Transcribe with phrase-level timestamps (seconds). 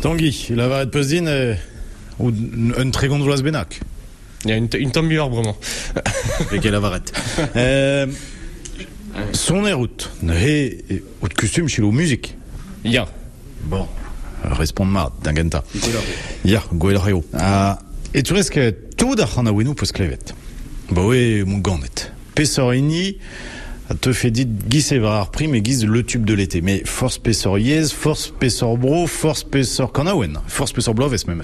[0.00, 1.58] Tanguy, la varette Pesdine est
[2.20, 3.80] une très grande Benac.
[4.44, 5.56] Il y a une, une tombe vraiment.
[6.52, 7.12] Et quelle avarette.
[7.56, 8.06] euh,
[9.32, 12.36] son route, et haute costume chez la musique.
[12.84, 13.08] Ya.
[13.64, 13.88] Bon,
[14.44, 15.64] répondre ma, d'ingenta.
[16.44, 17.24] Ya, goel reo.
[17.34, 17.80] Ah,
[18.14, 18.60] et tu risques
[18.96, 20.34] tout d'arranaouinou pour ce clévette.
[20.92, 22.12] Bah oui, mon gannet.
[22.36, 23.18] Pessorini,
[23.94, 26.60] te fait dit Guy Sévrard prime et Guise le tube de l'été.
[26.60, 31.42] Mais force Pessor Yez, force Pessor Bro, force Pessor Kanawen, force Pessor Blov et Smemes.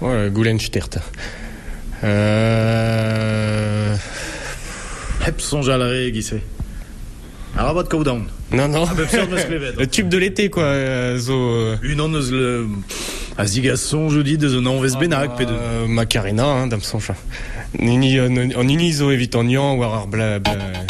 [0.00, 0.90] Ouais, Goulen Stert.
[2.04, 3.96] Euh.
[5.26, 6.22] Hepson Jalaré, Guy
[7.56, 8.26] Arabat Koudaoun.
[8.52, 8.84] Non, non.
[8.88, 9.06] Ah, ben,
[9.78, 10.64] le tube de l'été, quoi.
[10.64, 11.34] Euh, zo...
[11.34, 11.76] Euh.
[11.82, 12.66] Une onneuse le.
[13.38, 15.86] Azigasson, je dis, de Zonan Vesbenak, P2.
[15.88, 17.16] Macarena, hein, dame son chat.
[17.78, 20.86] Nini, en, en iniso evitanian, war ar bla bla.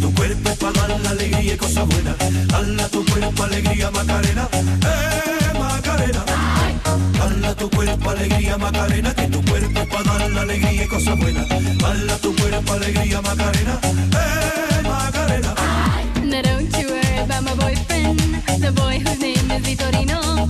[0.00, 2.16] Tu cuerpo para dar la alegría y cosas buenas.
[2.52, 6.24] Hala tu cuerpo alegría Macarena, eh Macarena.
[7.22, 11.46] Hala tu cuerpo alegría Macarena, que tu cuerpo para dar la alegría y cosas buenas.
[11.50, 15.54] Hala tu cuerpo alegría Macarena, eh Macarena.
[16.24, 18.18] Now don't you worry about my boyfriend,
[18.60, 20.47] the boy whose name is Vitorino.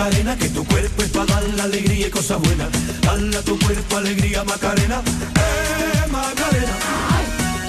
[0.00, 2.68] Macarena, que tu cuerpo es para dar la alegría y cosas buenas.
[3.06, 5.02] Hala tu cuerpo alegría Macarena,
[5.36, 6.74] eh Macarena.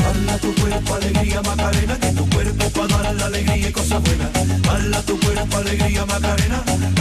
[0.08, 4.02] Hala tu cuerpo alegría Macarena, que tu cuerpo es para dar la alegría y cosas
[4.02, 4.30] buenas.
[4.70, 7.01] Hala tu cuerpo alegría Macarena, eh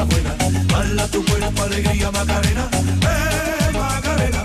[0.00, 0.36] buenas.
[0.74, 2.68] Hala tu cuerpo alegría Macarena,
[3.02, 4.44] eh Macarena.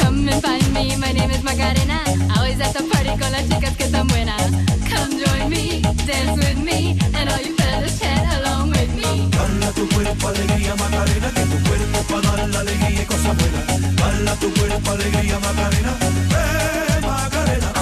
[0.00, 2.00] Come and find me, my name is Macarena.
[2.36, 4.50] Always at the party con las chicas que están buenas.
[4.90, 7.51] Come join me, dance with me, and all you
[14.92, 15.92] alegría Macarena,
[16.30, 17.72] eh Macarena.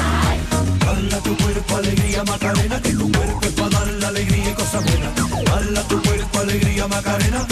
[0.89, 4.85] Hala tu cuerpo alegría Macarena, que tu cuerpo es para dar la alegría y cosas
[4.85, 5.13] buenas.
[5.53, 7.47] Hala tu cuerpo alegría Macarena,